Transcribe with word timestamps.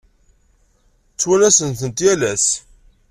Ttwanasen-tent 1.13 1.99
yal 2.05 2.21
ass. 2.31 2.47